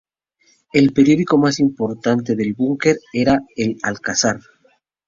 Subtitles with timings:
[0.73, 4.39] El periódico más importante del búnker era "El Alcázar".